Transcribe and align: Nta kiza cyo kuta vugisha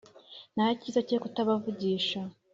Nta 0.55 0.65
kiza 0.79 0.99
cyo 1.07 1.17
kuta 1.23 1.39
vugisha 1.63 2.19